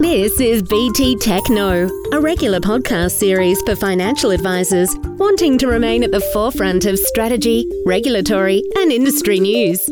This 0.00 0.40
is 0.40 0.62
BT 0.62 1.16
TechKnow, 1.16 1.90
a 2.14 2.20
regular 2.20 2.58
podcast 2.58 3.10
series 3.10 3.60
for 3.60 3.76
financial 3.76 4.30
advisors 4.30 4.96
wanting 5.18 5.58
to 5.58 5.66
remain 5.66 6.02
at 6.02 6.10
the 6.10 6.22
forefront 6.32 6.86
of 6.86 6.98
strategy, 6.98 7.70
regulatory, 7.84 8.64
and 8.76 8.90
industry 8.90 9.38
news. 9.40 9.86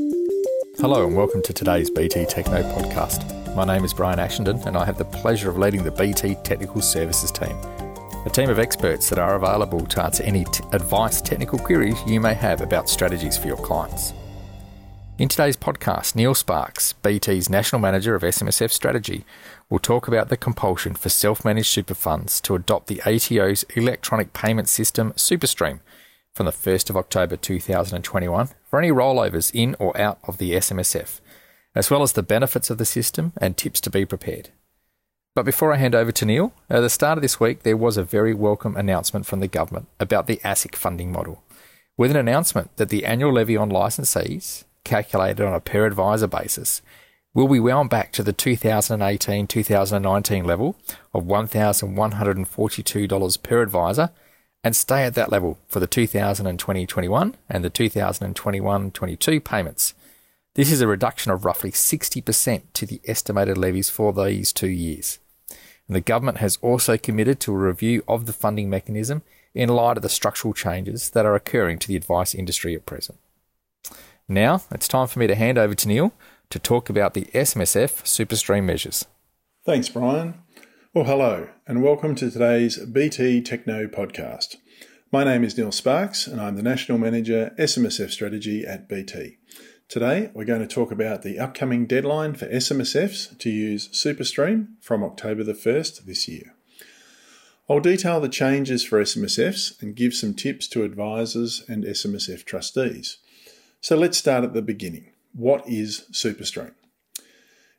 Hello, 0.79 1.07
and 1.07 1.15
welcome 1.15 1.43
to 1.43 1.53
today's 1.53 1.91
BT 1.91 2.25
TechKnow 2.25 2.73
podcast. 2.73 3.55
My 3.55 3.67
name 3.67 3.85
is 3.85 3.93
Brian 3.93 4.19
Ashenden, 4.19 4.65
and 4.65 4.79
I 4.79 4.87
have 4.87 4.97
the 4.97 5.05
pleasure 5.05 5.51
of 5.51 5.59
leading 5.59 5.85
the 5.85 5.91
BT 5.91 6.37
Technical 6.37 6.81
Services 6.81 7.31
team, 7.31 7.55
a 8.25 8.31
team 8.33 8.49
of 8.49 8.59
experts 8.59 9.11
that 9.11 9.19
are 9.19 9.35
available 9.35 9.85
to 9.85 10.03
answer 10.03 10.23
any 10.23 10.47
t- 10.47 10.65
advice 10.73 11.21
technical 11.21 11.59
queries 11.59 11.99
you 12.07 12.19
may 12.19 12.33
have 12.33 12.63
about 12.63 12.89
strategies 12.89 13.37
for 13.37 13.47
your 13.47 13.59
clients. 13.59 14.15
In 15.19 15.29
today's 15.29 15.57
podcast, 15.57 16.15
Neil 16.15 16.33
Sparks, 16.33 16.93
BT's 16.93 17.51
National 17.51 17.81
Manager 17.81 18.15
of 18.15 18.23
SMSF 18.23 18.71
Strategy, 18.71 19.25
will 19.71 19.79
talk 19.79 20.09
about 20.09 20.29
the 20.29 20.37
compulsion 20.37 20.95
for 20.95 21.09
self 21.09 21.45
managed 21.45 21.69
super 21.69 21.95
funds 21.95 22.41
to 22.41 22.55
adopt 22.55 22.87
the 22.87 23.03
ATO's 23.05 23.65
electronic 23.75 24.33
payment 24.33 24.69
system 24.69 25.13
SuperStream 25.13 25.81
from 26.35 26.47
the 26.47 26.53
1st 26.53 26.91
of 26.91 26.97
October 26.97 27.37
2021 27.37 28.49
for 28.65 28.79
any 28.79 28.91
rollovers 28.91 29.51
in 29.53 29.75
or 29.79 29.99
out 30.01 30.19
of 30.25 30.39
the 30.39 30.53
SMSF, 30.53 31.21
as 31.75 31.91
well 31.91 32.03
as 32.03 32.13
the 32.13 32.23
benefits 32.23 32.71
of 32.71 32.79
the 32.79 32.85
system 32.85 33.33
and 33.39 33.57
tips 33.57 33.81
to 33.81 33.91
be 33.91 34.05
prepared. 34.05 34.51
But 35.35 35.45
before 35.45 35.73
I 35.73 35.77
hand 35.77 35.95
over 35.95 36.13
to 36.13 36.25
Neil, 36.25 36.53
at 36.71 36.81
the 36.81 36.91
start 36.91 37.19
of 37.19 37.23
this 37.23 37.39
week 37.39 37.63
there 37.63 37.77
was 37.77 37.97
a 37.97 38.03
very 38.03 38.35
welcome 38.35 38.77
announcement 38.77 39.27
from 39.27 39.41
the 39.41 39.49
government 39.49 39.89
about 40.01 40.27
the 40.27 40.41
ASIC 40.45 40.75
funding 40.75 41.13
model, 41.13 41.43
with 41.97 42.11
an 42.11 42.17
announcement 42.17 42.77
that 42.77 42.89
the 42.89 43.05
annual 43.05 43.33
levy 43.33 43.57
on 43.57 43.71
licensees 43.71 44.65
calculated 44.85 45.45
on 45.45 45.55
a 45.55 45.61
per 45.61 45.87
advisor 45.87 46.27
basis 46.27 46.81
will 47.39 47.47
be 47.47 47.61
wound 47.61 47.89
back 47.89 48.11
to 48.11 48.25
the 48.25 48.33
2018 48.33 49.47
2019 49.47 50.45
level 50.45 50.75
of 51.15 51.23
$1,142 51.23 53.43
per 53.45 53.63
advisor 53.63 54.11
and 54.65 54.75
stay 54.75 55.05
at 55.05 55.15
that 55.15 55.31
level 55.31 55.57
for 55.69 55.79
the 55.79 55.87
2020 55.87 56.85
21 56.85 57.37
and 57.49 57.65
the 57.65 57.71
2021 57.71 58.91
22 58.91 59.41
payments. 59.41 59.95
This 60.57 60.73
is 60.73 60.81
a 60.81 60.89
reduction 60.89 61.31
of 61.31 61.45
roughly 61.45 61.71
60% 61.71 62.63
to 62.73 62.87
the 62.87 63.01
estimated 63.07 63.57
levies 63.57 63.89
for 63.89 64.13
these 64.13 64.53
two 64.53 64.67
years. 64.67 65.21
And 65.87 65.95
the 65.95 66.01
government 66.01 66.39
has 66.39 66.59
also 66.61 66.97
committed 66.97 67.39
to 67.41 67.55
a 67.55 67.59
review 67.59 68.03
of 68.09 68.27
the 68.27 68.33
funding 68.33 68.69
mechanism 68.69 69.23
in 69.55 69.69
light 69.69 69.97
of 69.97 70.03
the 70.03 70.09
structural 70.09 70.55
changes 70.55 71.11
that 71.11 71.25
are 71.25 71.37
occurring 71.37 71.79
to 71.79 71.87
the 71.87 71.95
advice 71.95 72.35
industry 72.35 72.75
at 72.75 72.85
present. 72.85 73.21
Now, 74.29 74.63
it's 74.73 74.89
time 74.89 75.07
for 75.07 75.21
me 75.21 75.29
to 75.29 75.37
hand 75.37 75.57
over 75.57 75.77
to 75.77 75.89
Neil 75.89 76.13
to 76.51 76.59
talk 76.59 76.89
about 76.89 77.15
the 77.15 77.27
SMSF 77.35 78.03
SuperStream 78.05 78.65
measures. 78.65 79.07
Thanks, 79.65 79.89
Brian. 79.89 80.35
Well, 80.95 81.05
hello, 81.05 81.49
and 81.67 81.83
welcome 81.83 82.15
to 82.15 82.31
today's 82.31 82.79
BT 82.79 83.43
TechKnow 83.43 83.89
podcast. 83.95 84.57
My 85.13 85.25
name 85.25 85.45
is 85.45 85.57
Neil 85.57 85.73
Sparks, 85.73 86.27
and 86.27 86.41
I'm 86.41 86.57
the 86.57 86.63
National 86.63 86.99
Manager 86.99 87.55
SMSF 87.59 88.11
Strategy 88.11 88.65
at 88.67 88.89
BT. 88.89 89.39
Today, 89.89 90.31
we're 90.35 90.45
going 90.45 90.61
to 90.61 90.67
talk 90.67 90.91
about 90.91 91.23
the 91.23 91.39
upcoming 91.39 91.87
deadline 91.87 92.35
for 92.35 92.47
SMSFs 92.47 93.39
to 93.39 93.51
use 93.51 93.89
SuperStream 93.89 94.69
from 94.81 95.03
October 95.05 95.45
the 95.45 95.55
1st 95.55 96.05
this 96.05 96.29
year. 96.29 96.55
I'll 97.71 97.81
detail 97.81 98.21
the 98.21 98.29
changes 98.31 98.85
for 98.85 99.01
SMSFs 99.03 99.83
and 99.83 99.95
give 99.95 100.15
some 100.15 100.33
tips 100.33 100.67
to 100.69 100.85
advisors 100.85 101.63
and 101.69 101.85
SMSF 101.85 102.45
trustees. 102.45 103.19
So 103.81 103.97
let's 103.97 104.17
start 104.19 104.45
at 104.45 104.55
the 104.55 104.63
beginning. 104.63 105.13
What 105.33 105.69
is 105.69 106.07
SuperStream? 106.13 106.73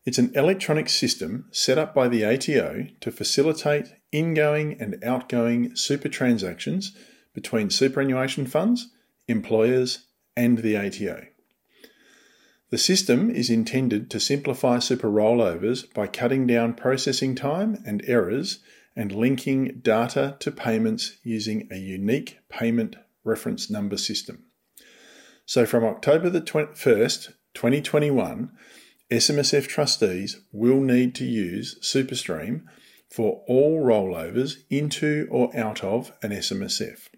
It's 0.05 0.17
an 0.17 0.31
electronic 0.33 0.89
system 0.89 1.47
set 1.52 1.78
up 1.78 1.94
by 1.94 2.08
the 2.08 2.25
ATO 2.25 2.88
to 3.02 3.11
facilitate 3.11 3.88
ingoing 4.11 4.78
and 4.80 5.03
outgoing 5.03 5.75
super 5.75 6.09
transactions 6.09 6.95
between 7.33 7.70
superannuation 7.70 8.47
funds, 8.47 8.89
employers, 9.27 10.08
and 10.36 10.59
the 10.59 10.76
ATO. 10.77 11.26
The 12.70 12.77
system 12.77 13.30
is 13.30 13.49
intended 13.49 14.09
to 14.11 14.20
simplify 14.20 14.80
super 14.80 15.09
rollovers 15.09 15.92
by 15.93 16.08
cutting 16.08 16.48
down 16.48 16.76
processing 16.76 17.36
time 17.36 17.83
and 17.86 18.04
errors 18.08 18.59
and 18.95 19.11
linking 19.11 19.80
data 19.82 20.38
to 20.39 20.52
payments 20.52 21.17
using 21.23 21.67
a 21.71 21.77
unique 21.77 22.39
payment 22.49 22.95
reference 23.23 23.70
number 23.70 23.98
system. 23.98 24.45
So 25.45 25.65
from 25.65 25.83
October 25.83 26.30
the 26.30 26.42
1st, 26.42 27.33
2021, 27.59 28.52
SMSF 29.11 29.67
trustees 29.67 30.39
will 30.53 30.80
need 30.80 31.14
to 31.15 31.25
use 31.25 31.77
SuperStream 31.81 32.61
for 33.09 33.43
all 33.49 33.83
rollovers 33.83 34.59
into 34.70 35.27
or 35.30 35.53
out 35.53 35.83
of 35.83 36.14
an 36.23 36.31
SMSF. 36.31 37.09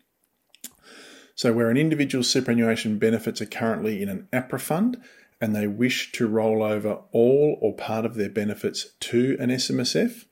So, 1.35 1.53
where 1.53 1.69
an 1.69 1.77
individual's 1.77 2.27
superannuation 2.27 2.97
benefits 2.97 3.39
are 3.39 3.45
currently 3.45 4.01
in 4.01 4.09
an 4.09 4.29
APRA 4.33 4.59
fund 4.59 4.99
and 5.39 5.55
they 5.55 5.67
wish 5.67 6.11
to 6.13 6.27
roll 6.27 6.63
over 6.63 7.01
all 7.11 7.59
or 7.61 7.75
part 7.75 8.03
of 8.03 8.15
their 8.15 8.29
benefits 8.29 8.93
to 9.01 9.37
an 9.39 9.51
SMSF, 9.51 10.25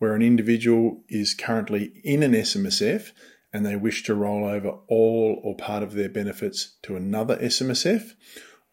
where 0.00 0.16
an 0.16 0.22
individual 0.22 1.04
is 1.08 1.34
currently 1.34 1.92
in 2.02 2.24
an 2.24 2.32
SMSF 2.32 3.12
and 3.52 3.64
they 3.64 3.76
wish 3.76 4.02
to 4.02 4.14
roll 4.16 4.44
over 4.44 4.70
all 4.88 5.40
or 5.44 5.54
part 5.54 5.84
of 5.84 5.92
their 5.92 6.08
benefits 6.08 6.74
to 6.82 6.96
another 6.96 7.36
SMSF, 7.36 8.14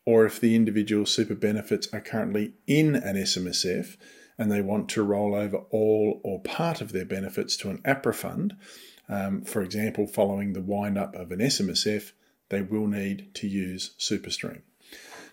or 0.05 0.25
if 0.25 0.39
the 0.39 0.55
individual 0.55 1.05
super 1.05 1.35
benefits 1.35 1.87
are 1.93 2.01
currently 2.01 2.53
in 2.67 2.95
an 2.95 3.15
SMSF 3.15 3.97
and 4.37 4.51
they 4.51 4.61
want 4.61 4.89
to 4.89 5.03
roll 5.03 5.35
over 5.35 5.57
all 5.69 6.19
or 6.23 6.41
part 6.41 6.81
of 6.81 6.91
their 6.91 7.05
benefits 7.05 7.55
to 7.57 7.69
an 7.69 7.79
APRA 7.85 8.13
fund, 8.13 8.55
um, 9.07 9.43
for 9.43 9.61
example, 9.61 10.07
following 10.07 10.53
the 10.53 10.61
wind 10.61 10.97
up 10.97 11.15
of 11.15 11.31
an 11.31 11.39
SMSF, 11.39 12.11
they 12.49 12.61
will 12.61 12.87
need 12.87 13.33
to 13.35 13.47
use 13.47 13.95
SuperStream. 13.99 14.61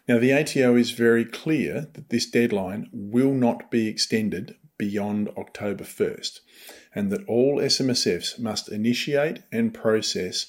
Now, 0.09 0.19
the 0.19 0.33
ATO 0.33 0.77
is 0.77 0.91
very 0.91 1.25
clear 1.25 1.89
that 1.93 2.09
this 2.09 2.27
deadline 2.29 2.89
will 2.93 3.33
not 3.33 3.71
be 3.71 3.87
extended 3.87 4.57
beyond 4.79 5.29
October 5.37 5.85
1st 5.85 6.41
and 6.95 7.13
that 7.13 7.25
all 7.29 7.59
SMSFs 7.59 8.39
must 8.39 8.71
initiate 8.71 9.41
and 9.53 9.75
process 9.75 10.47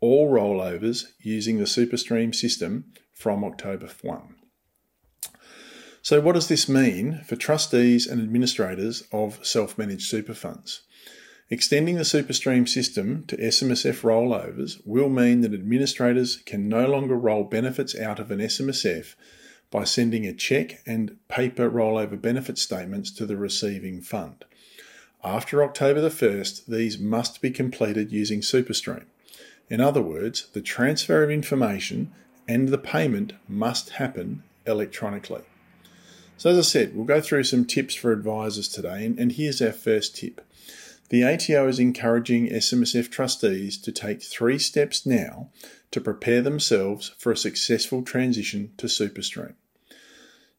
all 0.00 0.30
rollovers 0.30 1.06
using 1.20 1.58
the 1.58 1.64
SuperStream 1.64 2.34
system 2.34 2.92
from 3.22 3.44
October 3.44 3.88
1. 4.02 4.34
So, 6.02 6.20
what 6.20 6.32
does 6.32 6.48
this 6.48 6.68
mean 6.68 7.20
for 7.24 7.36
trustees 7.36 8.04
and 8.04 8.20
administrators 8.20 9.04
of 9.12 9.38
self 9.46 9.78
managed 9.78 10.08
super 10.08 10.34
funds? 10.34 10.82
Extending 11.48 11.94
the 11.94 12.02
SuperStream 12.02 12.68
system 12.68 13.24
to 13.28 13.36
SMSF 13.36 14.00
rollovers 14.00 14.80
will 14.84 15.08
mean 15.08 15.42
that 15.42 15.54
administrators 15.54 16.38
can 16.38 16.68
no 16.68 16.88
longer 16.88 17.14
roll 17.14 17.44
benefits 17.44 17.96
out 17.96 18.18
of 18.18 18.32
an 18.32 18.40
SMSF 18.40 19.14
by 19.70 19.84
sending 19.84 20.26
a 20.26 20.34
cheque 20.34 20.80
and 20.84 21.16
paper 21.28 21.70
rollover 21.70 22.20
benefit 22.20 22.58
statements 22.58 23.12
to 23.12 23.24
the 23.24 23.36
receiving 23.36 24.00
fund. 24.00 24.44
After 25.22 25.62
October 25.62 26.00
the 26.00 26.08
1st, 26.08 26.66
these 26.66 26.98
must 26.98 27.40
be 27.40 27.52
completed 27.52 28.10
using 28.10 28.40
SuperStream. 28.40 29.04
In 29.70 29.80
other 29.80 30.02
words, 30.02 30.48
the 30.52 30.60
transfer 30.60 31.22
of 31.22 31.30
information 31.30 32.12
and 32.52 32.68
the 32.68 32.76
payment 32.76 33.32
must 33.48 33.90
happen 33.90 34.42
electronically. 34.66 35.40
So, 36.36 36.50
as 36.50 36.58
I 36.58 36.60
said, 36.60 36.94
we'll 36.94 37.06
go 37.06 37.20
through 37.20 37.44
some 37.44 37.64
tips 37.64 37.94
for 37.94 38.12
advisors 38.12 38.68
today, 38.68 39.06
and, 39.06 39.18
and 39.18 39.32
here's 39.32 39.62
our 39.62 39.72
first 39.72 40.16
tip. 40.16 40.42
The 41.08 41.24
ATO 41.24 41.66
is 41.68 41.78
encouraging 41.78 42.50
SMSF 42.50 43.10
trustees 43.10 43.78
to 43.78 43.90
take 43.90 44.22
three 44.22 44.58
steps 44.58 45.06
now 45.06 45.48
to 45.92 46.00
prepare 46.00 46.42
themselves 46.42 47.14
for 47.18 47.32
a 47.32 47.36
successful 47.36 48.02
transition 48.02 48.72
to 48.76 48.86
SuperStream. 48.86 49.54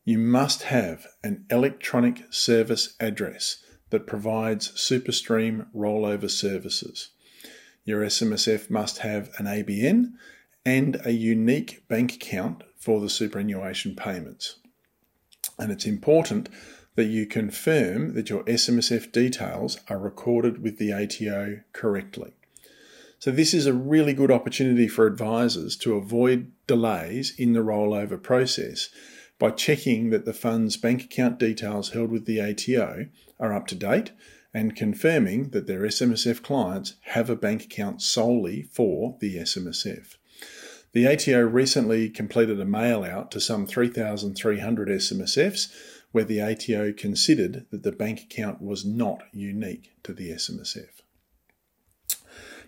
You 0.03 0.17
must 0.17 0.63
have 0.63 1.05
an 1.23 1.45
electronic 1.51 2.23
service 2.31 2.95
address 2.99 3.63
that 3.91 4.07
provides 4.07 4.71
SuperStream 4.71 5.68
rollover 5.75 6.29
services. 6.29 7.09
Your 7.85 8.01
SMSF 8.01 8.71
must 8.71 9.00
have 9.00 9.29
an 9.38 9.45
ABN 9.45 10.13
and 10.65 11.00
a 11.06 11.12
unique 11.12 11.88
bank 11.88 12.13
account 12.15 12.63
for 12.77 13.00
the 13.00 13.10
superannuation 13.10 13.95
payments. 13.95 14.60
And 15.60 15.71
it's 15.71 15.86
important 15.86 16.50
that 16.95 17.06
you 17.06 17.25
confirm 17.25 18.13
that 18.13 18.30
your 18.30 18.44
SMSF 18.44 19.12
details 19.12 19.80
are 19.89 19.98
recorded 19.98 20.62
with 20.62 20.77
the 20.77 20.94
ATO 20.94 21.62
correctly. 21.74 22.33
So, 23.19 23.31
this 23.31 23.54
is 23.54 23.65
a 23.65 23.74
really 23.74 24.13
good 24.13 24.31
opportunity 24.31 24.88
for 24.88 25.07
advisors 25.07 25.77
to 25.77 25.95
avoid 25.95 26.51
delays 26.68 27.33
in 27.38 27.54
the 27.54 27.62
rollover 27.62 28.21
process 28.21 28.89
by 29.39 29.51
checking 29.51 30.09
that 30.09 30.25
the 30.25 30.33
fund's 30.33 30.77
bank 30.77 31.04
account 31.06 31.39
details 31.39 31.92
held 31.92 32.12
with 32.12 32.25
the 32.25 32.42
ATO 32.42 33.07
are 33.39 33.54
up 33.54 33.68
to 33.68 33.75
date 33.75 34.12
and 34.54 34.75
confirming 34.75 35.50
that 35.50 35.68
their 35.68 35.81
SMSF 35.81 36.44
clients 36.44 36.95
have 37.01 37.30
a 37.30 37.36
bank 37.36 37.63
account 37.63 38.01
solely 38.01 38.63
for 38.71 39.18
the 39.19 39.38
SMSF. 39.38 40.18
The 40.94 41.07
ATO 41.07 41.42
recently 41.42 42.07
completed 42.10 42.60
a 42.60 42.66
mail 42.66 43.04
out 43.04 43.31
to 43.31 43.42
some 43.42 43.66
3,300 43.66 44.90
SMSFs 44.90 45.74
where 46.12 46.24
the 46.24 46.40
ATO 46.40 46.94
considered 46.94 47.66
that 47.72 47.81
the 47.81 47.92
bank 47.92 48.22
account 48.22 48.62
was 48.62 48.86
not 48.86 49.24
unique 49.31 49.92
to 50.04 50.13
the 50.13 50.30
SMSF. 50.30 51.01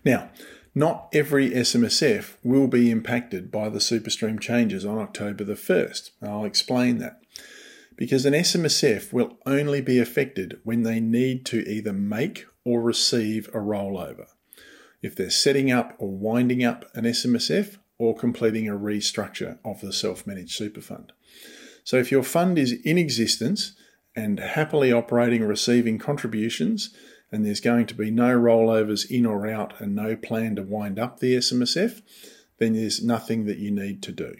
Now, 0.03 0.31
not 0.73 1.09
every 1.13 1.51
SMSF 1.51 2.37
will 2.43 2.67
be 2.67 2.89
impacted 2.89 3.51
by 3.51 3.69
the 3.69 3.79
SuperStream 3.79 4.39
changes 4.39 4.83
on 4.83 4.97
October 4.97 5.43
the 5.43 5.53
1st. 5.53 6.09
I'll 6.23 6.45
explain 6.45 6.97
that. 6.97 7.21
Because 7.95 8.25
an 8.25 8.33
SMSF 8.33 9.13
will 9.13 9.37
only 9.45 9.81
be 9.81 9.99
affected 9.99 10.59
when 10.63 10.81
they 10.81 10.99
need 10.99 11.45
to 11.45 11.59
either 11.69 11.93
make 11.93 12.45
or 12.65 12.81
receive 12.81 13.47
a 13.49 13.59
rollover. 13.59 14.25
If 15.01 15.15
they're 15.15 15.29
setting 15.29 15.71
up 15.71 15.95
or 15.99 16.09
winding 16.09 16.63
up 16.63 16.85
an 16.95 17.05
SMSF 17.05 17.77
or 17.97 18.15
completing 18.15 18.67
a 18.67 18.73
restructure 18.73 19.57
of 19.63 19.81
the 19.81 19.93
self 19.93 20.27
managed 20.27 20.55
super 20.55 20.81
fund. 20.81 21.11
So 21.83 21.97
if 21.97 22.11
your 22.11 22.23
fund 22.23 22.57
is 22.57 22.71
in 22.71 22.97
existence 22.97 23.73
and 24.15 24.39
happily 24.39 24.91
operating 24.91 25.43
receiving 25.43 25.99
contributions, 25.99 26.93
and 27.31 27.45
there's 27.45 27.59
going 27.59 27.85
to 27.87 27.95
be 27.95 28.11
no 28.11 28.37
rollovers 28.37 29.09
in 29.09 29.25
or 29.25 29.47
out 29.47 29.79
and 29.79 29.95
no 29.95 30.15
plan 30.15 30.55
to 30.55 30.63
wind 30.63 30.97
up 30.99 31.19
the 31.19 31.35
SMSF, 31.35 32.01
then 32.59 32.73
there's 32.73 33.03
nothing 33.03 33.45
that 33.45 33.57
you 33.57 33.71
need 33.71 34.01
to 34.03 34.11
do. 34.11 34.35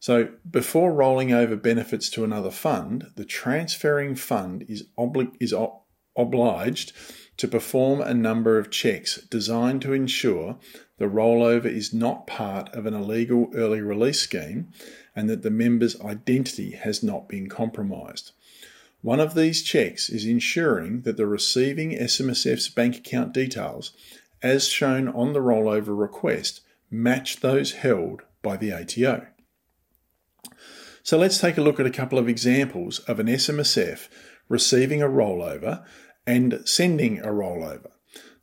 So 0.00 0.28
before 0.48 0.92
rolling 0.92 1.32
over 1.32 1.56
benefits 1.56 2.08
to 2.10 2.24
another 2.24 2.50
fund, 2.50 3.08
the 3.16 3.24
transferring 3.24 4.14
fund 4.14 4.64
is, 4.68 4.84
obli- 4.96 5.34
is 5.40 5.54
obliged 6.16 6.92
to 7.38 7.48
perform 7.48 8.00
a 8.00 8.12
number 8.12 8.58
of 8.58 8.70
checks 8.70 9.16
designed 9.30 9.80
to 9.82 9.92
ensure 9.92 10.58
the 10.98 11.06
rollover 11.06 11.64
is 11.66 11.94
not 11.94 12.26
part 12.26 12.68
of 12.74 12.84
an 12.84 12.94
illegal 12.94 13.48
early 13.54 13.80
release 13.80 14.20
scheme 14.20 14.68
and 15.16 15.30
that 15.30 15.42
the 15.42 15.50
member's 15.50 16.00
identity 16.00 16.72
has 16.72 17.02
not 17.02 17.28
been 17.28 17.48
compromised. 17.48 18.32
One 19.00 19.20
of 19.20 19.34
these 19.34 19.62
checks 19.62 20.10
is 20.10 20.26
ensuring 20.26 21.02
that 21.02 21.16
the 21.16 21.26
receiving 21.26 21.92
SMSF's 21.92 22.68
bank 22.68 22.96
account 22.96 23.32
details, 23.32 23.92
as 24.42 24.66
shown 24.68 25.08
on 25.08 25.32
the 25.32 25.40
rollover 25.40 25.98
request, 25.98 26.62
match 26.90 27.38
those 27.38 27.72
held 27.72 28.22
by 28.42 28.56
the 28.56 28.72
ATO. 28.72 29.26
So 31.04 31.16
let's 31.16 31.38
take 31.38 31.56
a 31.56 31.62
look 31.62 31.78
at 31.78 31.86
a 31.86 31.90
couple 31.90 32.18
of 32.18 32.28
examples 32.28 32.98
of 33.00 33.20
an 33.20 33.28
SMSF 33.28 34.08
receiving 34.48 35.02
a 35.02 35.08
rollover 35.08 35.84
and 36.28 36.60
sending 36.66 37.20
a 37.20 37.28
rollover. 37.28 37.90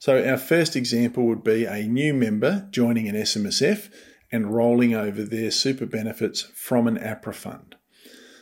So 0.00 0.28
our 0.28 0.36
first 0.36 0.74
example 0.74 1.24
would 1.26 1.44
be 1.44 1.64
a 1.64 1.86
new 1.86 2.12
member 2.12 2.66
joining 2.72 3.08
an 3.08 3.14
SMSF 3.14 3.90
and 4.32 4.52
rolling 4.52 4.92
over 4.92 5.22
their 5.22 5.52
super 5.52 5.86
benefits 5.86 6.42
from 6.42 6.88
an 6.88 6.98
APRA 6.98 7.32
fund. 7.32 7.76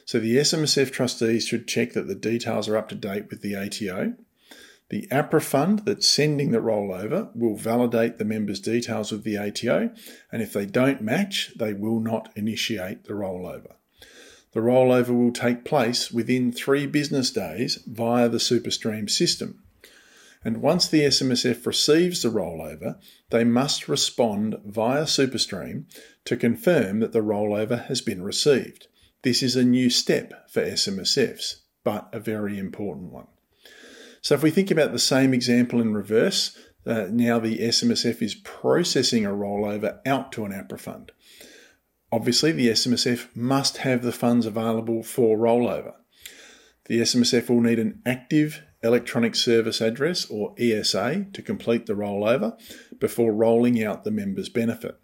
So 0.07 0.19
the 0.19 0.37
SMSF 0.37 0.91
trustees 0.91 1.47
should 1.47 1.69
check 1.69 1.93
that 1.93 2.09
the 2.09 2.15
details 2.15 2.71
are 2.71 2.77
up 2.79 2.89
to 2.89 2.95
date 2.95 3.27
with 3.29 3.43
the 3.43 3.55
ATO. 3.55 4.15
The 4.89 5.07
APRA 5.11 5.43
fund 5.43 5.81
that's 5.81 6.09
sending 6.09 6.51
the 6.51 6.59
rollover 6.59 7.31
will 7.37 7.57
validate 7.57 8.17
the 8.17 8.25
member's 8.25 8.61
details 8.61 9.13
with 9.13 9.25
the 9.25 9.37
ATO, 9.37 9.91
and 10.33 10.41
if 10.41 10.55
they 10.55 10.65
don't 10.65 11.03
match, 11.03 11.53
they 11.59 11.75
will 11.75 12.01
not 12.01 12.31
initiate 12.35 13.05
the 13.05 13.13
rollover. 13.13 13.75
The 14.55 14.61
rollover 14.61 15.11
will 15.11 15.33
take 15.33 15.65
place 15.65 16.13
within 16.13 16.53
three 16.53 16.87
business 16.87 17.33
days 17.33 17.81
via 17.87 18.29
the 18.29 18.39
SuperStream 18.39 19.11
system. 19.11 19.65
And 20.45 20.63
once 20.63 20.87
the 20.87 21.01
SMSF 21.01 21.67
receives 21.67 22.23
the 22.23 22.29
rollover, 22.29 23.01
they 23.31 23.43
must 23.43 23.89
respond 23.89 24.57
via 24.65 25.05
SuperStream 25.05 25.87
to 26.27 26.37
confirm 26.37 27.01
that 27.01 27.13
the 27.13 27.21
rollover 27.21 27.87
has 27.87 28.01
been 28.01 28.23
received. 28.23 28.87
This 29.23 29.43
is 29.43 29.57
a 29.57 29.65
new 29.65 29.91
step 29.91 30.49
for 30.49 30.63
SMSFs, 30.63 31.57
but 31.83 32.09
a 32.13 32.21
very 32.21 32.59
important 32.59 33.11
one. 33.11 33.27
So 34.21 34.35
if 34.35 34.43
we 34.43 34.51
think 34.51 34.71
about 34.71 34.93
the 34.93 34.99
same 34.99 35.35
example 35.35 35.81
in 35.81 35.95
reverse, 35.95 36.57
uh, 36.87 37.09
now 37.11 37.41
the 37.41 37.59
SMSF 37.59 38.23
is 38.23 38.35
processing 38.37 39.27
a 39.27 39.31
rollover 39.31 39.99
out 40.07 40.31
to 40.33 40.45
an 40.45 40.53
APRA 40.53 40.79
fund. 40.79 41.11
Obviously, 42.13 42.53
the 42.53 42.69
SMSF 42.69 43.35
must 43.35 43.79
have 43.79 44.03
the 44.03 44.13
funds 44.13 44.47
available 44.47 45.03
for 45.03 45.37
rollover. 45.37 45.95
The 46.87 47.01
SMSF 47.01 47.49
will 47.49 47.61
need 47.61 47.79
an 47.79 48.03
active 48.05 48.63
electronic 48.83 49.35
service 49.35 49.81
address 49.81 50.27
or 50.31 50.55
ESA 50.59 51.27
to 51.33 51.43
complete 51.43 51.87
the 51.87 51.95
rollover 51.95 52.59
before 52.99 53.33
rolling 53.33 53.83
out 53.83 54.05
the 54.05 54.11
member's 54.11 54.51
benefit. 54.51 54.99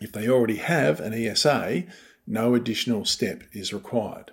If 0.00 0.12
they 0.12 0.28
already 0.28 0.56
have 0.56 1.00
an 1.00 1.14
ESA, 1.14 1.84
no 2.26 2.54
additional 2.54 3.04
step 3.04 3.42
is 3.52 3.72
required. 3.72 4.32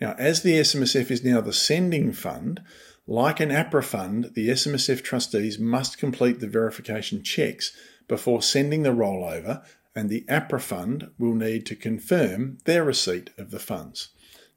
Now, 0.00 0.14
as 0.18 0.42
the 0.42 0.54
SMSF 0.54 1.10
is 1.10 1.24
now 1.24 1.40
the 1.40 1.52
sending 1.52 2.12
fund, 2.12 2.60
like 3.06 3.38
an 3.38 3.50
APRA 3.50 3.84
fund, 3.84 4.30
the 4.34 4.48
SMSF 4.48 5.02
trustees 5.02 5.58
must 5.58 5.98
complete 5.98 6.40
the 6.40 6.48
verification 6.48 7.22
checks 7.22 7.76
before 8.08 8.42
sending 8.42 8.82
the 8.82 8.90
rollover 8.90 9.64
and 9.94 10.10
the 10.10 10.24
APRA 10.28 10.60
fund 10.60 11.10
will 11.18 11.34
need 11.34 11.64
to 11.66 11.76
confirm 11.76 12.58
their 12.64 12.84
receipt 12.84 13.30
of 13.38 13.50
the 13.50 13.58
funds. 13.58 14.08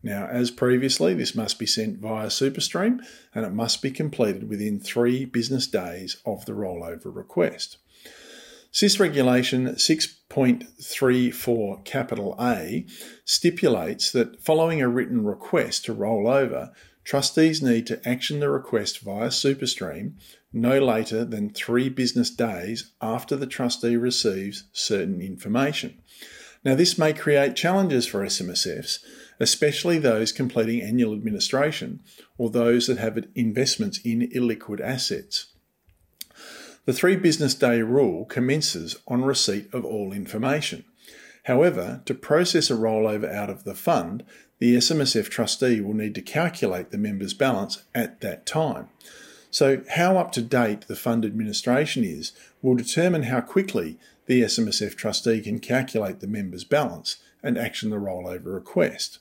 Now, 0.03 0.27
as 0.27 0.51
previously, 0.51 1.13
this 1.13 1.35
must 1.35 1.59
be 1.59 1.65
sent 1.65 1.99
via 1.99 2.27
SuperStream 2.27 2.99
and 3.33 3.45
it 3.45 3.53
must 3.53 3.81
be 3.81 3.91
completed 3.91 4.49
within 4.49 4.79
three 4.79 5.25
business 5.25 5.67
days 5.67 6.15
of 6.25 6.45
the 6.45 6.53
rollover 6.53 7.13
request. 7.13 7.77
SIS 8.71 8.97
Regulation 8.99 9.67
6.34 9.69 11.83
capital 11.83 12.35
A 12.39 12.85
stipulates 13.25 14.11
that 14.11 14.39
following 14.41 14.81
a 14.81 14.87
written 14.87 15.25
request 15.25 15.83
to 15.85 15.93
roll 15.93 16.27
over, 16.27 16.71
trustees 17.07 17.61
need 17.61 17.87
to 17.87 18.05
action 18.05 18.41
the 18.41 18.49
request 18.49 18.99
via 18.99 19.29
SuperStream 19.29 20.11
no 20.51 20.77
later 20.77 21.23
than 21.23 21.49
three 21.49 21.87
business 21.87 22.29
days 22.29 22.91
after 23.01 23.37
the 23.37 23.47
trustee 23.47 23.95
receives 23.95 24.65
certain 24.73 25.21
information. 25.21 25.97
Now, 26.65 26.75
this 26.75 26.97
may 26.97 27.13
create 27.13 27.55
challenges 27.55 28.05
for 28.05 28.25
SMSFs, 28.25 28.99
especially 29.39 29.99
those 29.99 30.33
completing 30.33 30.81
annual 30.81 31.13
administration 31.13 32.01
or 32.37 32.49
those 32.49 32.87
that 32.87 32.97
have 32.97 33.23
investments 33.35 33.99
in 34.03 34.29
illiquid 34.35 34.81
assets. 34.81 35.53
The 36.83 36.91
three 36.91 37.15
business 37.15 37.55
day 37.55 37.81
rule 37.83 38.25
commences 38.25 38.97
on 39.07 39.23
receipt 39.23 39.73
of 39.73 39.85
all 39.85 40.11
information. 40.11 40.83
However, 41.47 42.01
to 42.03 42.13
process 42.13 42.69
a 42.69 42.73
rollover 42.73 43.33
out 43.33 43.49
of 43.49 43.63
the 43.63 43.73
fund, 43.73 44.25
the 44.59 44.75
SMSF 44.75 45.29
trustee 45.29 45.79
will 45.79 45.93
need 45.93 46.13
to 46.15 46.21
calculate 46.21 46.91
the 46.91 46.97
member's 46.97 47.33
balance 47.33 47.83
at 47.95 48.19
that 48.19 48.45
time. 48.45 48.89
So, 49.49 49.81
how 49.91 50.17
up 50.17 50.33
to 50.33 50.41
date 50.41 50.87
the 50.87 50.95
fund 50.97 51.23
administration 51.23 52.03
is 52.03 52.33
will 52.61 52.75
determine 52.75 53.23
how 53.23 53.39
quickly 53.39 53.97
the 54.25 54.41
SMSF 54.41 54.95
trustee 54.95 55.39
can 55.39 55.59
calculate 55.59 56.19
the 56.19 56.27
member's 56.27 56.65
balance 56.65 57.15
and 57.41 57.57
action 57.57 57.91
the 57.91 57.95
rollover 57.95 58.53
request. 58.53 59.19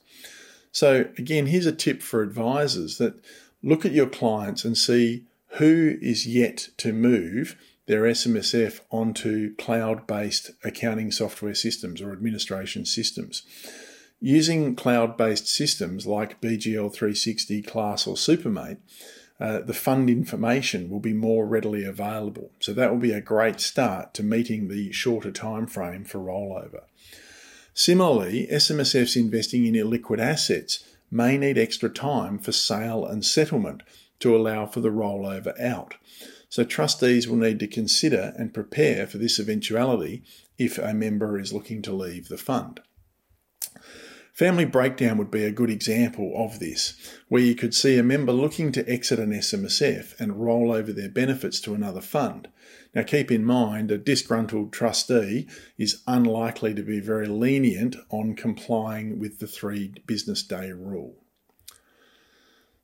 So, 0.73 1.09
again, 1.17 1.47
here's 1.47 1.65
a 1.65 1.71
tip 1.71 2.03
for 2.03 2.23
advisors 2.23 2.99
that 2.99 3.15
look 3.63 3.87
at 3.87 3.93
your 3.93 4.09
clients 4.09 4.65
and 4.65 4.77
see 4.77 5.23
who 5.59 5.97
is 6.03 6.27
yet 6.27 6.71
to 6.79 6.93
move 6.93 7.57
their 7.87 8.03
SMSF 8.03 8.81
onto 8.91 9.55
cloud 9.57 10.07
based 10.07 10.51
accounting 10.65 11.11
software 11.11 11.55
systems 11.55 12.01
or 12.01 12.13
administration 12.13 12.85
systems. 12.85 13.43
Using 14.21 14.75
cloud 14.75 15.17
based 15.17 15.47
systems 15.47 16.07
like 16.07 16.41
BGL 16.41 16.93
360, 16.93 17.63
Class, 17.63 18.07
or 18.07 18.15
Supermate 18.15 18.79
uh, 19.39 19.61
the 19.61 19.75
fund 19.75 20.09
information 20.09 20.89
will 20.89 21.01
be 21.01 21.13
more 21.13 21.47
readily 21.47 21.85
available. 21.85 22.51
So 22.59 22.73
that 22.73 22.91
will 22.91 22.99
be 22.99 23.13
a 23.13 23.21
great 23.21 23.61
start 23.61 24.15
to 24.15 24.23
meeting 24.23 24.69
the 24.69 24.93
shorter 24.93 25.31
time 25.31 25.67
frame 25.67 26.05
for 26.05 26.19
rollover. 26.19 26.85
Similarly, 27.75 28.49
SMSFs 28.51 29.17
investing 29.17 29.67
in 29.67 29.75
illiquid 29.75 30.19
assets 30.19 30.83
may 31.11 31.37
need 31.37 31.59
extra 31.59 31.91
time 31.91 32.39
for 32.39 32.53
sale 32.53 33.05
and 33.05 33.25
settlement 33.25 33.83
to 34.21 34.35
allow 34.35 34.65
for 34.65 34.81
the 34.81 34.89
rollover 34.89 35.59
out. 35.61 35.95
So 36.49 36.65
trustees 36.65 37.29
will 37.29 37.37
need 37.37 37.59
to 37.61 37.67
consider 37.67 38.33
and 38.37 38.55
prepare 38.55 39.07
for 39.07 39.19
this 39.19 39.39
eventuality 39.39 40.23
if 40.59 40.79
a 40.79 40.95
member 40.95 41.39
is 41.39 41.53
looking 41.53 41.83
to 41.83 41.93
leave 41.93 42.29
the 42.29 42.39
fund. 42.39 42.81
Family 44.37 44.67
breakdown 44.67 45.17
would 45.17 45.31
be 45.31 45.45
a 45.45 45.51
good 45.51 45.71
example 45.71 46.35
of 46.37 46.59
this, 46.59 46.95
where 47.29 47.41
you 47.41 47.55
could 47.55 47.73
see 47.73 47.97
a 47.97 48.03
member 48.03 48.33
looking 48.33 48.71
to 48.73 48.87
exit 48.87 49.19
an 49.19 49.31
SMSF 49.31 50.21
and 50.21 50.45
roll 50.45 50.71
over 50.71 50.93
their 50.93 51.09
benefits 51.09 51.59
to 51.61 51.73
another 51.73 52.03
fund. 52.03 52.49
Now, 52.95 53.03
keep 53.03 53.31
in 53.31 53.47
mind, 53.47 53.91
a 53.91 53.97
disgruntled 53.97 54.75
trustee 54.75 55.49
is 55.79 56.03
unlikely 56.07 56.75
to 56.75 56.83
be 56.83 57.01
very 57.01 57.27
lenient 57.27 57.97
on 58.11 58.35
complying 58.35 59.19
with 59.19 59.39
the 59.39 59.47
three 59.47 59.95
business 60.07 60.43
day 60.43 60.71
rule. 60.71 61.15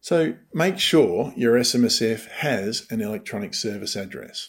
So, 0.02 0.34
make 0.52 0.80
sure 0.80 1.32
your 1.36 1.54
SMSF 1.54 2.26
has 2.26 2.88
an 2.90 3.00
electronic 3.00 3.54
service 3.54 3.94
address. 3.94 4.48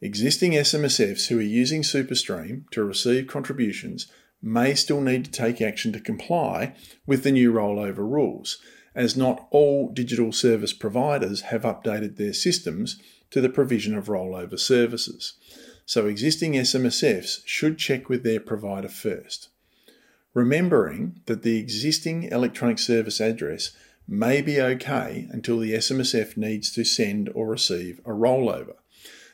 Existing 0.00 0.52
SMSFs 0.52 1.26
who 1.26 1.40
are 1.40 1.42
using 1.42 1.82
SuperStream 1.82 2.70
to 2.70 2.84
receive 2.84 3.26
contributions 3.26 4.06
may 4.40 4.72
still 4.76 5.00
need 5.00 5.24
to 5.24 5.32
take 5.32 5.60
action 5.60 5.92
to 5.94 6.00
comply 6.00 6.76
with 7.08 7.24
the 7.24 7.32
new 7.32 7.52
rollover 7.52 8.08
rules, 8.08 8.58
as 8.94 9.16
not 9.16 9.48
all 9.50 9.90
digital 9.90 10.30
service 10.30 10.72
providers 10.72 11.40
have 11.40 11.62
updated 11.62 12.16
their 12.16 12.32
systems 12.32 13.00
to 13.30 13.40
the 13.40 13.48
provision 13.48 13.96
of 13.96 14.06
rollover 14.06 14.60
services. 14.60 15.32
So 15.86 16.06
existing 16.06 16.52
SMSFs 16.52 17.40
should 17.44 17.78
check 17.78 18.08
with 18.08 18.22
their 18.22 18.38
provider 18.38 18.88
first. 18.88 19.48
Remembering 20.34 21.20
that 21.26 21.42
the 21.42 21.58
existing 21.58 22.24
electronic 22.24 22.78
service 22.78 23.20
address 23.20 23.72
may 24.06 24.42
be 24.42 24.60
okay 24.60 25.26
until 25.30 25.58
the 25.58 25.72
SMSF 25.72 26.36
needs 26.36 26.70
to 26.72 26.84
send 26.84 27.30
or 27.34 27.48
receive 27.48 28.00
a 28.04 28.10
rollover. 28.10 28.74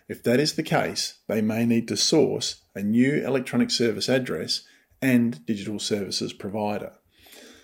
If 0.09 0.23
that 0.25 0.41
is 0.41 0.55
the 0.55 0.63
case, 0.63 1.19
they 1.29 1.41
may 1.41 1.67
need 1.67 1.89
to 1.89 1.97
source 1.97 2.63
a 2.75 2.83
new 2.83 3.15
electronic 3.25 3.71
service 3.71 4.09
address 4.09 4.63
and 5.01 5.45
digital 5.47 5.79
services 5.79 6.33
provider. 6.33 6.93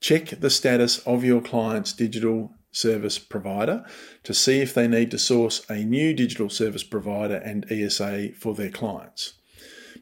check 0.01 0.41
the 0.41 0.51
status 0.51 0.99
of 1.07 1.25
your 1.25 1.41
client's 1.41 1.93
digital 1.93 2.53
service 2.73 3.19
provider 3.19 3.85
to 4.25 4.35
see 4.35 4.61
if 4.61 4.75
they 4.75 4.89
need 4.89 5.11
to 5.13 5.19
source 5.19 5.65
a 5.71 5.85
new 5.85 6.13
digital 6.13 6.51
service 6.51 6.83
provider 6.83 7.37
and 7.37 7.71
ESA 7.71 8.31
for 8.39 8.55
their 8.55 8.71
clients. 8.71 9.35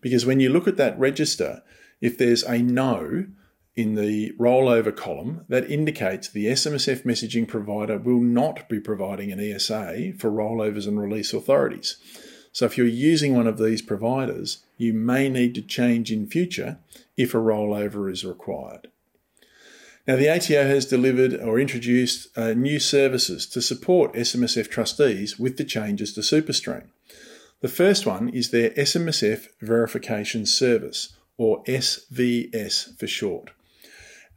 Because 0.00 0.24
when 0.24 0.40
you 0.40 0.48
look 0.48 0.66
at 0.66 0.78
that 0.78 0.98
register, 0.98 1.62
if 2.00 2.16
there's 2.16 2.42
a 2.44 2.58
no, 2.58 3.26
in 3.76 3.94
the 3.94 4.32
rollover 4.32 4.94
column 4.94 5.44
that 5.48 5.70
indicates 5.70 6.28
the 6.28 6.46
SMSF 6.46 7.04
messaging 7.04 7.46
provider 7.46 7.98
will 7.98 8.20
not 8.20 8.68
be 8.68 8.80
providing 8.80 9.30
an 9.30 9.40
ESA 9.40 10.12
for 10.18 10.30
rollovers 10.30 10.86
and 10.86 11.00
release 11.00 11.32
authorities. 11.32 11.96
So 12.52 12.66
if 12.66 12.76
you're 12.76 12.86
using 12.86 13.34
one 13.34 13.46
of 13.46 13.58
these 13.58 13.80
providers, 13.80 14.64
you 14.76 14.92
may 14.92 15.28
need 15.28 15.54
to 15.54 15.62
change 15.62 16.10
in 16.10 16.26
future 16.26 16.78
if 17.16 17.32
a 17.32 17.38
rollover 17.38 18.10
is 18.10 18.24
required. 18.24 18.88
Now, 20.06 20.16
the 20.16 20.28
ATO 20.28 20.66
has 20.66 20.86
delivered 20.86 21.34
or 21.34 21.60
introduced 21.60 22.36
uh, 22.36 22.54
new 22.54 22.80
services 22.80 23.46
to 23.46 23.62
support 23.62 24.14
SMSF 24.14 24.68
trustees 24.68 25.38
with 25.38 25.56
the 25.56 25.64
changes 25.64 26.12
to 26.14 26.20
SuperStream. 26.20 26.86
The 27.60 27.68
first 27.68 28.06
one 28.06 28.30
is 28.30 28.50
their 28.50 28.70
SMSF 28.70 29.48
Verification 29.60 30.46
Service, 30.46 31.14
or 31.36 31.62
SVS 31.64 32.98
for 32.98 33.06
short. 33.06 33.50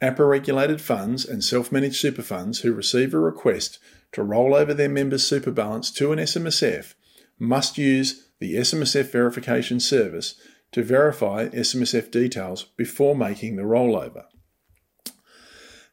APRA 0.00 0.28
regulated 0.28 0.80
funds 0.80 1.24
and 1.24 1.42
self 1.42 1.70
managed 1.72 1.96
super 1.96 2.22
funds 2.22 2.60
who 2.60 2.72
receive 2.72 3.14
a 3.14 3.18
request 3.18 3.78
to 4.12 4.22
roll 4.22 4.54
over 4.54 4.74
their 4.74 4.88
members' 4.88 5.26
super 5.26 5.50
balance 5.50 5.90
to 5.92 6.12
an 6.12 6.18
SMSF 6.18 6.94
must 7.38 7.78
use 7.78 8.28
the 8.38 8.54
SMSF 8.54 9.10
verification 9.10 9.80
service 9.80 10.34
to 10.72 10.82
verify 10.82 11.48
SMSF 11.48 12.10
details 12.10 12.64
before 12.76 13.14
making 13.14 13.56
the 13.56 13.62
rollover. 13.62 14.24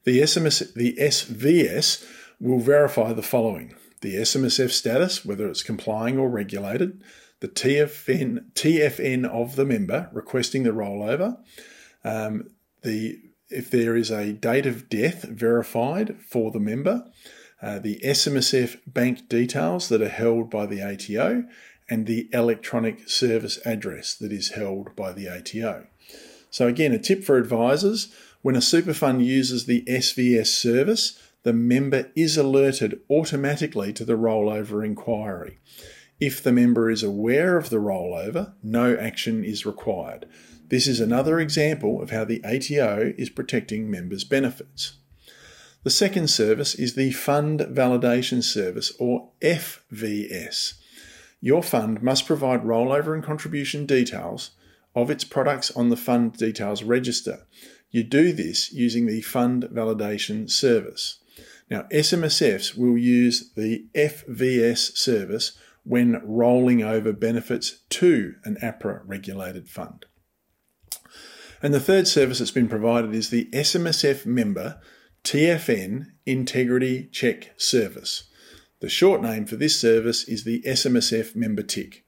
The, 0.04 0.18
SMS, 0.18 0.74
the 0.74 0.96
SVS 0.96 2.04
will 2.40 2.58
verify 2.58 3.12
the 3.12 3.22
following. 3.22 3.74
The 4.00 4.16
SMSF 4.16 4.70
status, 4.70 5.24
whether 5.24 5.48
it's 5.48 5.62
complying 5.62 6.18
or 6.18 6.28
regulated, 6.28 7.02
the 7.38 7.48
TFN, 7.48 8.52
TFN 8.54 9.24
of 9.24 9.54
the 9.54 9.64
member 9.64 10.10
requesting 10.12 10.64
the 10.64 10.70
rollover, 10.70 11.38
um, 12.04 12.50
the 12.82 13.20
if 13.52 13.70
there 13.70 13.96
is 13.96 14.10
a 14.10 14.32
date 14.32 14.66
of 14.66 14.88
death 14.88 15.24
verified 15.24 16.16
for 16.28 16.50
the 16.50 16.60
member, 16.60 17.04
uh, 17.60 17.78
the 17.78 18.00
SMSF 18.04 18.80
bank 18.86 19.28
details 19.28 19.88
that 19.88 20.02
are 20.02 20.08
held 20.08 20.50
by 20.50 20.66
the 20.66 20.82
ATO, 20.82 21.44
and 21.88 22.06
the 22.06 22.28
electronic 22.32 23.08
service 23.08 23.58
address 23.64 24.14
that 24.14 24.32
is 24.32 24.50
held 24.50 24.96
by 24.96 25.12
the 25.12 25.28
ATO. 25.28 25.86
So, 26.50 26.66
again, 26.66 26.92
a 26.92 26.98
tip 26.98 27.22
for 27.24 27.36
advisors 27.36 28.12
when 28.42 28.56
a 28.56 28.60
super 28.60 28.92
fund 28.92 29.24
uses 29.24 29.66
the 29.66 29.82
SVS 29.82 30.48
service, 30.48 31.18
the 31.44 31.52
member 31.52 32.10
is 32.16 32.36
alerted 32.36 33.00
automatically 33.10 33.92
to 33.92 34.04
the 34.04 34.16
rollover 34.16 34.84
inquiry. 34.84 35.58
If 36.20 36.42
the 36.42 36.52
member 36.52 36.90
is 36.90 37.02
aware 37.02 37.56
of 37.56 37.70
the 37.70 37.78
rollover, 37.78 38.54
no 38.62 38.96
action 38.96 39.44
is 39.44 39.66
required. 39.66 40.26
This 40.72 40.86
is 40.86 41.00
another 41.00 41.38
example 41.38 42.00
of 42.00 42.12
how 42.12 42.24
the 42.24 42.42
ATO 42.42 43.12
is 43.18 43.28
protecting 43.28 43.90
members' 43.90 44.24
benefits. 44.24 44.94
The 45.82 45.90
second 45.90 46.30
service 46.30 46.74
is 46.74 46.94
the 46.94 47.12
Fund 47.12 47.60
Validation 47.60 48.42
Service, 48.42 48.90
or 48.98 49.28
FVS. 49.42 50.72
Your 51.42 51.62
fund 51.62 52.02
must 52.02 52.26
provide 52.26 52.62
rollover 52.62 53.12
and 53.12 53.22
contribution 53.22 53.84
details 53.84 54.52
of 54.94 55.10
its 55.10 55.24
products 55.24 55.70
on 55.72 55.90
the 55.90 55.96
Fund 55.96 56.38
Details 56.38 56.82
Register. 56.82 57.46
You 57.90 58.02
do 58.02 58.32
this 58.32 58.72
using 58.72 59.04
the 59.04 59.20
Fund 59.20 59.64
Validation 59.64 60.50
Service. 60.50 61.18
Now, 61.68 61.82
SMSFs 61.92 62.78
will 62.78 62.96
use 62.96 63.52
the 63.54 63.84
FVS 63.94 64.96
service 64.96 65.52
when 65.84 66.22
rolling 66.24 66.82
over 66.82 67.12
benefits 67.12 67.80
to 67.90 68.36
an 68.44 68.56
APRA 68.62 69.02
regulated 69.04 69.68
fund. 69.68 70.06
And 71.62 71.72
the 71.72 71.78
third 71.80 72.08
service 72.08 72.40
that's 72.40 72.50
been 72.50 72.68
provided 72.68 73.14
is 73.14 73.30
the 73.30 73.44
SMSF 73.52 74.26
member 74.26 74.80
TFN 75.22 76.06
Integrity 76.26 77.08
Check 77.12 77.52
Service. 77.56 78.24
The 78.80 78.88
short 78.88 79.22
name 79.22 79.46
for 79.46 79.54
this 79.54 79.78
service 79.78 80.24
is 80.24 80.42
the 80.42 80.60
SMSF 80.62 81.36
member 81.36 81.62
tick. 81.62 82.04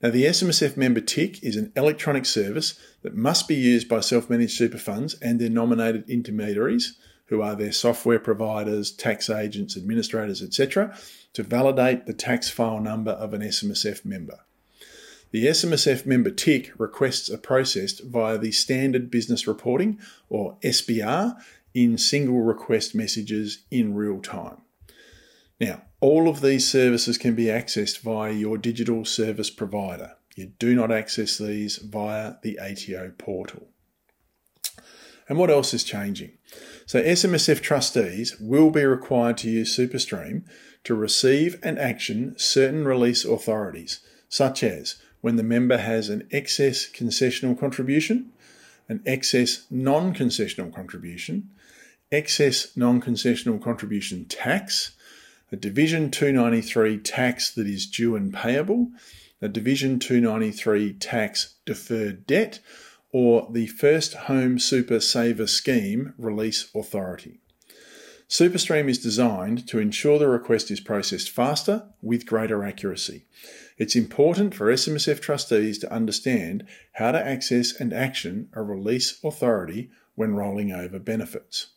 Now, 0.00 0.10
the 0.10 0.26
SMSF 0.26 0.76
member 0.76 1.00
tick 1.00 1.42
is 1.42 1.56
an 1.56 1.72
electronic 1.74 2.26
service 2.26 2.78
that 3.02 3.16
must 3.16 3.48
be 3.48 3.56
used 3.56 3.88
by 3.88 3.98
self 3.98 4.30
managed 4.30 4.56
super 4.56 4.78
funds 4.78 5.14
and 5.14 5.40
their 5.40 5.50
nominated 5.50 6.08
intermediaries, 6.08 6.96
who 7.26 7.42
are 7.42 7.56
their 7.56 7.72
software 7.72 8.20
providers, 8.20 8.92
tax 8.92 9.28
agents, 9.28 9.76
administrators, 9.76 10.42
etc., 10.42 10.96
to 11.32 11.42
validate 11.42 12.06
the 12.06 12.14
tax 12.14 12.48
file 12.50 12.80
number 12.80 13.10
of 13.10 13.34
an 13.34 13.40
SMSF 13.40 14.04
member. 14.04 14.38
The 15.36 15.48
SMSF 15.48 16.06
member 16.06 16.30
tick 16.30 16.72
requests 16.78 17.28
are 17.28 17.36
processed 17.36 18.02
via 18.04 18.38
the 18.38 18.52
Standard 18.52 19.10
Business 19.10 19.46
Reporting, 19.46 20.00
or 20.30 20.56
SBR, 20.64 21.36
in 21.74 21.98
single 21.98 22.40
request 22.40 22.94
messages 22.94 23.58
in 23.70 23.94
real 23.94 24.22
time. 24.22 24.62
Now, 25.60 25.82
all 26.00 26.30
of 26.30 26.40
these 26.40 26.66
services 26.66 27.18
can 27.18 27.34
be 27.34 27.48
accessed 27.48 28.00
via 28.00 28.32
your 28.32 28.56
digital 28.56 29.04
service 29.04 29.50
provider. 29.50 30.12
You 30.36 30.52
do 30.58 30.74
not 30.74 30.90
access 30.90 31.36
these 31.36 31.76
via 31.76 32.36
the 32.42 32.58
ATO 32.58 33.12
portal. 33.18 33.68
And 35.28 35.36
what 35.36 35.50
else 35.50 35.74
is 35.74 35.84
changing? 35.84 36.32
So, 36.86 37.02
SMSF 37.02 37.60
trustees 37.60 38.40
will 38.40 38.70
be 38.70 38.86
required 38.86 39.36
to 39.38 39.50
use 39.50 39.76
SuperStream 39.76 40.44
to 40.84 40.94
receive 40.94 41.60
and 41.62 41.78
action 41.78 42.38
certain 42.38 42.86
release 42.86 43.26
authorities, 43.26 44.00
such 44.30 44.62
as 44.62 44.96
when 45.20 45.36
the 45.36 45.42
member 45.42 45.78
has 45.78 46.08
an 46.08 46.28
excess 46.30 46.88
concessional 46.90 47.58
contribution, 47.58 48.30
an 48.88 49.02
excess 49.04 49.66
non 49.70 50.14
concessional 50.14 50.72
contribution, 50.72 51.50
excess 52.12 52.76
non 52.76 53.00
concessional 53.00 53.60
contribution 53.60 54.24
tax, 54.26 54.92
a 55.50 55.56
Division 55.56 56.10
293 56.10 56.98
tax 56.98 57.52
that 57.54 57.66
is 57.66 57.86
due 57.86 58.16
and 58.16 58.32
payable, 58.32 58.90
a 59.40 59.48
Division 59.48 59.98
293 59.98 60.94
tax 60.94 61.54
deferred 61.64 62.26
debt, 62.26 62.60
or 63.12 63.48
the 63.50 63.66
First 63.66 64.14
Home 64.14 64.58
Super 64.58 65.00
Saver 65.00 65.46
Scheme 65.46 66.14
Release 66.18 66.70
Authority. 66.74 67.40
SuperStream 68.28 68.88
is 68.88 68.98
designed 68.98 69.68
to 69.68 69.78
ensure 69.78 70.18
the 70.18 70.28
request 70.28 70.70
is 70.70 70.80
processed 70.80 71.30
faster 71.30 71.84
with 72.02 72.26
greater 72.26 72.64
accuracy. 72.64 73.24
It's 73.78 73.94
important 73.94 74.52
for 74.52 74.66
SMSF 74.66 75.20
trustees 75.20 75.78
to 75.78 75.92
understand 75.92 76.66
how 76.94 77.12
to 77.12 77.24
access 77.24 77.78
and 77.78 77.92
action 77.92 78.48
a 78.52 78.62
release 78.62 79.22
authority 79.22 79.90
when 80.16 80.34
rolling 80.34 80.72
over 80.72 80.98
benefits. 80.98 81.68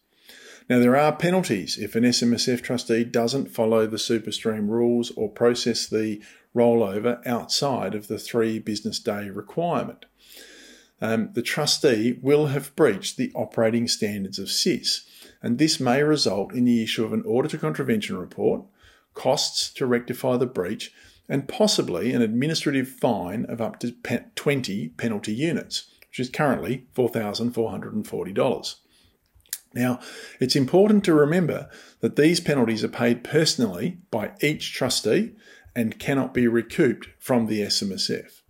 Now, 0.68 0.80
there 0.80 0.98
are 0.98 1.16
penalties 1.16 1.78
if 1.78 1.96
an 1.96 2.04
SMSF 2.04 2.62
trustee 2.62 3.04
doesn't 3.04 3.52
follow 3.52 3.86
the 3.86 3.98
SuperStream 3.98 4.70
rules 4.70 5.12
or 5.12 5.30
process 5.30 5.86
the 5.86 6.22
rollover 6.56 7.26
outside 7.28 7.94
of 7.94 8.08
the 8.08 8.18
three 8.18 8.58
business 8.58 9.00
day 9.00 9.30
requirement. 9.30 10.06
Um, 11.02 11.30
the 11.34 11.42
trustee 11.42 12.20
will 12.22 12.48
have 12.48 12.76
breached 12.76 13.18
the 13.18 13.32
operating 13.36 13.88
standards 13.88 14.40
of 14.40 14.50
SIS 14.50 15.06
and 15.42 15.58
this 15.58 15.80
may 15.80 16.04
result 16.04 16.54
in 16.54 16.66
the 16.66 16.84
issue 16.84 17.06
of 17.06 17.14
an 17.14 17.24
auditor 17.24 17.58
contravention 17.58 18.18
report, 18.18 18.64
costs 19.14 19.72
to 19.74 19.86
rectify 19.86 20.38
the 20.38 20.46
breach, 20.46 20.92
and 21.28 21.48
possibly 21.48 22.12
an 22.12 22.22
administrative 22.22 22.88
fine 22.90 23.46
of 23.46 23.62
up 23.62 23.80
to 23.80 23.94
20 24.36 24.90
penalty 24.90 25.34
units, 25.34 25.88
which 26.10 26.20
is 26.20 26.30
currently 26.30 26.88
$4,440. 26.96 28.76
Now, 29.74 30.00
it's 30.40 30.56
important 30.56 31.04
to 31.04 31.14
remember 31.14 31.70
that 32.00 32.16
these 32.16 32.40
penalties 32.40 32.84
are 32.84 32.90
paid 32.90 33.24
personally 33.24 34.00
by 34.10 34.32
each 34.42 34.74
trustee 34.74 35.36
and 35.76 36.00
cannot 36.00 36.34
be 36.34 36.48
recouped 36.48 37.08
from 37.20 37.46
the 37.46 37.62
SMSF. 37.62 38.42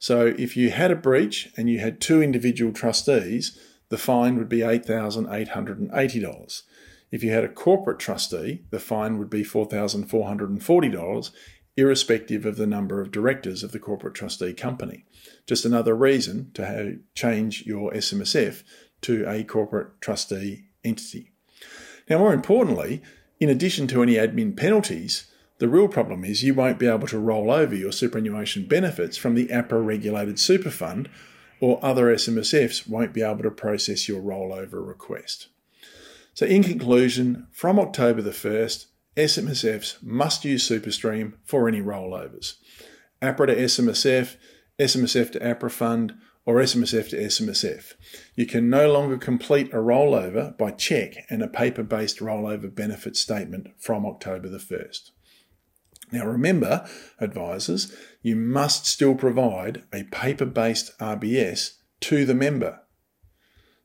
So, 0.00 0.34
if 0.38 0.56
you 0.56 0.70
had 0.70 0.90
a 0.90 0.96
breach 0.96 1.50
and 1.56 1.70
you 1.70 1.78
had 1.78 2.00
two 2.00 2.22
individual 2.22 2.72
trustees, 2.72 3.58
the 3.88 3.98
fine 3.98 4.36
would 4.36 4.48
be 4.48 4.60
$8,880. 4.60 6.62
If 7.10 7.22
you 7.22 7.30
had 7.30 7.44
a 7.44 7.48
corporate 7.48 7.98
trustee, 7.98 8.64
the 8.70 8.78
fine 8.78 9.18
would 9.18 9.30
be 9.30 9.42
$4,440, 9.42 11.30
irrespective 11.76 12.44
of 12.44 12.56
the 12.56 12.66
number 12.66 13.00
of 13.00 13.10
directors 13.10 13.62
of 13.62 13.72
the 13.72 13.78
corporate 13.78 14.14
trustee 14.14 14.52
company. 14.52 15.04
Just 15.46 15.64
another 15.64 15.94
reason 15.94 16.50
to 16.54 16.98
change 17.14 17.64
your 17.64 17.92
SMSF 17.92 18.62
to 19.02 19.24
a 19.28 19.44
corporate 19.44 20.00
trustee 20.00 20.64
entity. 20.84 21.32
Now, 22.10 22.18
more 22.18 22.34
importantly, 22.34 23.02
in 23.40 23.48
addition 23.48 23.86
to 23.88 24.02
any 24.02 24.14
admin 24.14 24.56
penalties, 24.56 25.30
the 25.58 25.68
real 25.68 25.88
problem 25.88 26.24
is 26.24 26.42
you 26.42 26.54
won't 26.54 26.78
be 26.78 26.86
able 26.86 27.08
to 27.08 27.18
roll 27.18 27.50
over 27.50 27.74
your 27.74 27.92
superannuation 27.92 28.66
benefits 28.66 29.16
from 29.16 29.34
the 29.34 29.48
APRA 29.48 29.84
regulated 29.84 30.38
super 30.38 30.70
fund 30.70 31.08
or 31.60 31.78
other 31.82 32.06
SMSFs 32.14 32.88
won't 32.88 33.12
be 33.12 33.22
able 33.22 33.42
to 33.42 33.50
process 33.50 34.08
your 34.08 34.20
rollover 34.20 34.86
request. 34.86 35.48
So, 36.34 36.46
in 36.46 36.62
conclusion, 36.62 37.48
from 37.50 37.78
October 37.78 38.22
the 38.22 38.30
1st, 38.30 38.86
SMSFs 39.16 40.00
must 40.02 40.44
use 40.44 40.68
SuperStream 40.68 41.32
for 41.44 41.66
any 41.66 41.80
rollovers. 41.80 42.54
APRA 43.20 43.48
to 43.48 43.56
SMSF, 43.56 44.36
SMSF 44.78 45.32
to 45.32 45.40
APRA 45.40 45.70
fund, 45.70 46.14
or 46.46 46.56
SMSF 46.56 47.10
to 47.10 47.16
SMSF. 47.18 47.94
You 48.36 48.46
can 48.46 48.70
no 48.70 48.90
longer 48.90 49.18
complete 49.18 49.72
a 49.72 49.76
rollover 49.76 50.56
by 50.56 50.70
cheque 50.70 51.26
and 51.28 51.42
a 51.42 51.48
paper 51.48 51.82
based 51.82 52.20
rollover 52.20 52.72
benefit 52.74 53.16
statement 53.16 53.68
from 53.76 54.06
October 54.06 54.48
the 54.48 54.58
1st. 54.58 55.10
Now, 56.10 56.26
remember, 56.26 56.88
advisors, 57.20 57.94
you 58.22 58.36
must 58.36 58.86
still 58.86 59.14
provide 59.14 59.82
a 59.92 60.04
paper 60.04 60.46
based 60.46 60.96
RBS 60.98 61.76
to 62.00 62.24
the 62.24 62.34
member. 62.34 62.80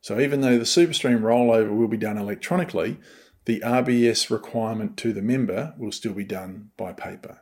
So, 0.02 0.20
even 0.20 0.42
though 0.42 0.58
the 0.58 0.66
SuperStream 0.66 1.22
rollover 1.22 1.76
will 1.76 1.88
be 1.88 1.98
done 1.98 2.18
electronically, 2.18 2.98
the 3.46 3.60
RBS 3.62 4.30
requirement 4.30 4.98
to 4.98 5.14
the 5.14 5.22
member 5.22 5.74
will 5.78 5.92
still 5.92 6.14
be 6.14 6.26
done 6.26 6.72
by 6.78 6.94
paper. 6.94 7.40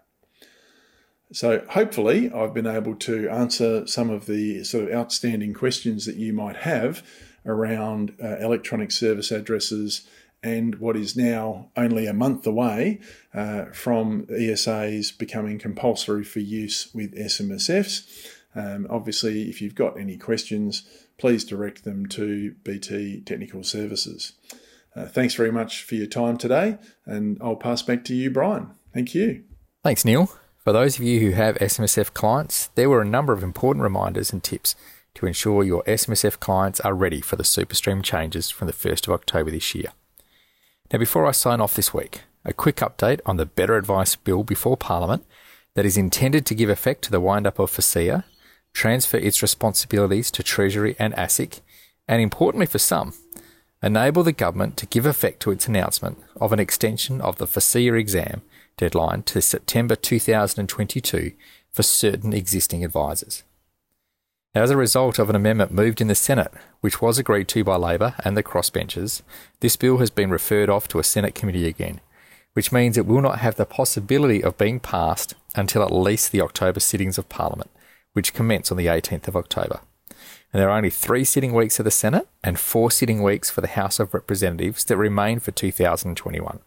So, 1.31 1.63
hopefully, 1.69 2.31
I've 2.31 2.53
been 2.53 2.67
able 2.67 2.95
to 2.95 3.29
answer 3.29 3.87
some 3.87 4.09
of 4.09 4.25
the 4.25 4.63
sort 4.63 4.85
of 4.85 4.93
outstanding 4.93 5.53
questions 5.53 6.05
that 6.05 6.17
you 6.17 6.33
might 6.33 6.57
have 6.57 7.03
around 7.45 8.13
uh, 8.23 8.37
electronic 8.37 8.91
service 8.91 9.31
addresses 9.31 10.07
and 10.43 10.75
what 10.75 10.97
is 10.97 11.15
now 11.15 11.69
only 11.75 12.07
a 12.07 12.13
month 12.13 12.47
away 12.47 12.99
uh, 13.33 13.65
from 13.73 14.23
ESAs 14.25 15.17
becoming 15.17 15.59
compulsory 15.59 16.23
for 16.23 16.39
use 16.39 16.93
with 16.93 17.15
SMSFs. 17.15 18.27
Um, 18.55 18.87
obviously, 18.89 19.49
if 19.49 19.61
you've 19.61 19.75
got 19.75 19.99
any 19.99 20.17
questions, 20.17 20.83
please 21.17 21.45
direct 21.45 21.83
them 21.83 22.07
to 22.07 22.55
BT 22.63 23.21
Technical 23.21 23.63
Services. 23.63 24.33
Uh, 24.95 25.05
thanks 25.05 25.35
very 25.35 25.51
much 25.51 25.83
for 25.83 25.95
your 25.95 26.07
time 26.07 26.37
today, 26.37 26.77
and 27.05 27.37
I'll 27.41 27.55
pass 27.55 27.81
back 27.81 28.03
to 28.05 28.15
you, 28.15 28.29
Brian. 28.29 28.71
Thank 28.93 29.15
you. 29.15 29.43
Thanks, 29.83 30.03
Neil. 30.03 30.31
For 30.63 30.73
those 30.73 30.97
of 30.97 31.03
you 31.03 31.19
who 31.21 31.31
have 31.31 31.55
SMSF 31.55 32.13
clients, 32.13 32.67
there 32.75 32.89
were 32.89 33.01
a 33.01 33.05
number 33.05 33.31
of 33.33 33.41
important 33.41 33.83
reminders 33.83 34.33
and 34.33 34.43
tips 34.43 34.75
to 35.15 35.25
ensure 35.25 35.63
your 35.63 35.83
SMSF 35.83 36.39
clients 36.39 36.79
are 36.81 36.93
ready 36.93 37.21
for 37.21 37.35
the 37.35 37.43
SuperStream 37.43 38.03
changes 38.03 38.49
from 38.49 38.67
the 38.67 38.73
1st 38.73 39.07
of 39.07 39.13
October 39.13 39.51
this 39.51 39.73
year. 39.73 39.91
Now, 40.91 40.99
before 40.99 41.25
I 41.25 41.31
sign 41.31 41.61
off 41.61 41.75
this 41.75 41.93
week, 41.93 42.23
a 42.43 42.51
quick 42.51 42.77
update 42.77 43.21
on 43.25 43.37
the 43.37 43.45
Better 43.45 43.77
Advice 43.77 44.17
Bill 44.17 44.43
before 44.43 44.75
Parliament 44.75 45.25
that 45.73 45.85
is 45.85 45.95
intended 45.95 46.45
to 46.45 46.55
give 46.55 46.69
effect 46.69 47.01
to 47.03 47.11
the 47.11 47.21
wind 47.21 47.47
up 47.47 47.59
of 47.59 47.71
FASEA, 47.71 48.25
transfer 48.73 49.15
its 49.15 49.41
responsibilities 49.41 50.29
to 50.31 50.43
Treasury 50.43 50.97
and 50.99 51.13
ASIC, 51.13 51.61
and 52.09 52.21
importantly 52.21 52.65
for 52.65 52.77
some, 52.77 53.13
enable 53.81 54.21
the 54.21 54.33
government 54.33 54.75
to 54.77 54.85
give 54.85 55.05
effect 55.05 55.39
to 55.43 55.51
its 55.51 55.65
announcement 55.65 56.17
of 56.41 56.51
an 56.51 56.59
extension 56.59 57.21
of 57.21 57.37
the 57.37 57.47
FASEA 57.47 57.97
exam 57.97 58.41
deadline 58.75 59.23
to 59.23 59.41
September 59.41 59.95
2022 59.95 61.31
for 61.71 61.83
certain 61.83 62.33
existing 62.33 62.83
advisors. 62.83 63.43
As 64.53 64.69
a 64.69 64.75
result 64.75 65.17
of 65.17 65.29
an 65.29 65.35
amendment 65.37 65.71
moved 65.71 66.01
in 66.01 66.07
the 66.07 66.15
Senate, 66.15 66.51
which 66.81 67.01
was 67.01 67.17
agreed 67.17 67.47
to 67.49 67.63
by 67.63 67.77
Labor 67.77 68.15
and 68.21 68.35
the 68.35 68.43
crossbenchers, 68.43 69.21
this 69.61 69.77
bill 69.77 69.99
has 69.99 70.09
been 70.09 70.29
referred 70.29 70.69
off 70.69 70.89
to 70.89 70.99
a 70.99 71.05
Senate 71.05 71.33
committee 71.33 71.67
again, 71.67 72.01
which 72.51 72.69
means 72.69 72.97
it 72.97 73.05
will 73.05 73.21
not 73.21 73.39
have 73.39 73.55
the 73.55 73.65
possibility 73.65 74.43
of 74.43 74.57
being 74.57 74.81
passed 74.81 75.35
until 75.55 75.81
at 75.83 75.93
least 75.93 76.33
the 76.33 76.41
October 76.41 76.81
sittings 76.81 77.17
of 77.17 77.29
Parliament, 77.29 77.71
which 78.11 78.33
commence 78.33 78.69
on 78.71 78.77
the 78.77 78.87
18th 78.87 79.29
of 79.29 79.37
October. 79.37 79.79
And 80.51 80.61
there 80.61 80.69
are 80.69 80.77
only 80.77 80.89
three 80.89 81.23
sitting 81.23 81.53
weeks 81.53 81.79
of 81.79 81.85
the 81.85 81.91
Senate 81.91 82.27
and 82.43 82.59
four 82.59 82.91
sitting 82.91 83.23
weeks 83.23 83.49
for 83.49 83.61
the 83.61 83.69
House 83.69 84.01
of 84.01 84.13
Representatives 84.13 84.83
that 84.83 84.97
remain 84.97 85.39
for 85.39 85.51
2021. 85.51 86.59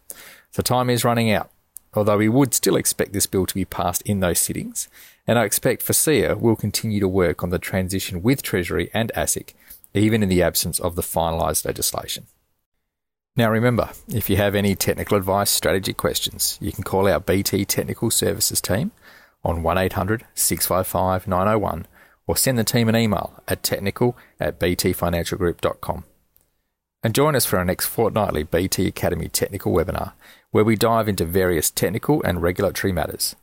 So 0.49 0.63
time 0.63 0.89
is 0.89 1.05
running 1.05 1.29
out, 1.29 1.51
although 1.95 2.17
we 2.17 2.29
would 2.29 2.53
still 2.53 2.75
expect 2.75 3.13
this 3.13 3.25
bill 3.25 3.45
to 3.45 3.55
be 3.55 3.65
passed 3.65 4.01
in 4.03 4.19
those 4.19 4.39
sittings, 4.39 4.87
and 5.27 5.39
I 5.39 5.45
expect 5.45 5.85
FASEA 5.85 6.39
will 6.39 6.55
continue 6.55 6.99
to 6.99 7.07
work 7.07 7.43
on 7.43 7.49
the 7.49 7.59
transition 7.59 8.21
with 8.21 8.41
Treasury 8.41 8.89
and 8.93 9.11
ASIC, 9.15 9.53
even 9.93 10.21
in 10.21 10.29
the 10.29 10.43
absence 10.43 10.79
of 10.79 10.95
the 10.95 11.01
finalised 11.01 11.65
legislation. 11.65 12.27
Now 13.35 13.49
remember, 13.49 13.89
if 14.07 14.29
you 14.29 14.37
have 14.37 14.55
any 14.55 14.75
technical 14.75 15.17
advice 15.17 15.49
strategy 15.49 15.93
questions, 15.93 16.57
you 16.61 16.71
can 16.71 16.83
call 16.83 17.07
our 17.07 17.19
BT 17.19 17.65
Technical 17.65 18.09
Services 18.09 18.61
team 18.61 18.91
on 19.43 19.61
1800 19.61 20.25
655 20.33 21.27
901 21.27 21.87
or 22.27 22.37
send 22.37 22.57
the 22.57 22.63
team 22.63 22.89
an 22.89 22.95
email 22.95 23.43
at 23.47 23.61
technical 23.61 24.17
at 24.39 24.59
btfinancialgroup.com. 24.59 26.05
And 27.03 27.13
join 27.13 27.35
us 27.35 27.45
for 27.45 27.57
our 27.57 27.65
next 27.65 27.85
fortnightly 27.85 28.43
BT 28.43 28.87
Academy 28.87 29.27
technical 29.27 29.73
webinar, 29.73 30.13
where 30.55 30.63
we 30.63 30.77
dive 30.77 31.09
into 31.09 31.25
various 31.25 31.69
technical 31.69 32.23
and 32.23 32.41
regulatory 32.41 32.93
matters. 32.93 33.35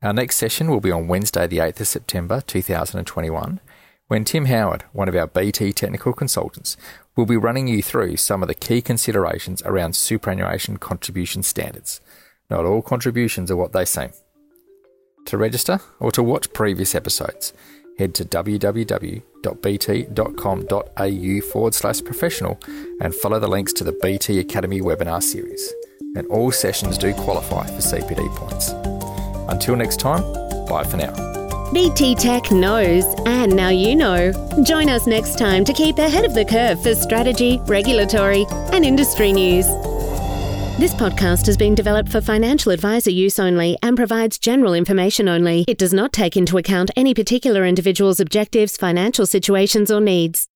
Our 0.00 0.12
next 0.12 0.36
session 0.36 0.70
will 0.70 0.78
be 0.78 0.92
on 0.92 1.08
Wednesday, 1.08 1.48
the 1.48 1.58
8th 1.58 1.80
of 1.80 1.88
September 1.88 2.40
2021, 2.40 3.58
when 4.06 4.22
Tim 4.24 4.44
Howard, 4.44 4.84
one 4.92 5.08
of 5.08 5.16
our 5.16 5.26
BT 5.26 5.72
technical 5.72 6.12
consultants, 6.12 6.76
will 7.16 7.26
be 7.26 7.36
running 7.36 7.66
you 7.66 7.82
through 7.82 8.16
some 8.16 8.42
of 8.42 8.48
the 8.48 8.54
key 8.54 8.80
considerations 8.80 9.60
around 9.62 9.96
superannuation 9.96 10.76
contribution 10.76 11.42
standards. 11.42 12.00
Not 12.48 12.64
all 12.64 12.80
contributions 12.80 13.50
are 13.50 13.56
what 13.56 13.72
they 13.72 13.84
seem. 13.84 14.10
To 15.26 15.36
register 15.36 15.80
or 15.98 16.12
to 16.12 16.22
watch 16.22 16.52
previous 16.52 16.94
episodes, 16.94 17.52
head 17.98 18.14
to 18.14 18.24
www.bt.com.au 18.24 19.20
forward 21.50 21.74
slash 21.74 22.04
professional 22.04 22.60
and 23.00 23.12
follow 23.12 23.40
the 23.40 23.48
links 23.48 23.72
to 23.72 23.82
the 23.82 23.98
BT 24.00 24.38
Academy 24.38 24.80
webinar 24.80 25.24
series. 25.24 25.72
And 26.14 26.26
all 26.28 26.52
sessions 26.52 26.98
do 26.98 27.14
qualify 27.14 27.66
for 27.66 27.80
CPD 27.80 28.28
points. 28.36 28.70
Until 29.50 29.76
next 29.76 29.98
time, 29.98 30.22
bye 30.66 30.84
for 30.84 30.96
now. 30.96 31.32
BT 31.72 32.14
Tech 32.14 32.50
knows, 32.50 33.04
and 33.24 33.56
now 33.56 33.70
you 33.70 33.96
know. 33.96 34.30
Join 34.62 34.90
us 34.90 35.06
next 35.06 35.38
time 35.38 35.64
to 35.64 35.72
keep 35.72 35.96
ahead 35.96 36.26
of 36.26 36.34
the 36.34 36.44
curve 36.44 36.82
for 36.82 36.94
strategy, 36.94 37.60
regulatory, 37.64 38.44
and 38.72 38.84
industry 38.84 39.32
news. 39.32 39.66
This 40.78 40.92
podcast 40.94 41.46
has 41.46 41.56
been 41.56 41.74
developed 41.74 42.10
for 42.10 42.20
financial 42.20 42.72
advisor 42.72 43.10
use 43.10 43.38
only 43.38 43.78
and 43.82 43.96
provides 43.96 44.38
general 44.38 44.74
information 44.74 45.28
only. 45.28 45.64
It 45.68 45.78
does 45.78 45.94
not 45.94 46.12
take 46.12 46.36
into 46.36 46.58
account 46.58 46.90
any 46.96 47.14
particular 47.14 47.64
individual's 47.64 48.20
objectives, 48.20 48.76
financial 48.76 49.24
situations, 49.24 49.90
or 49.90 50.00
needs. 50.00 50.48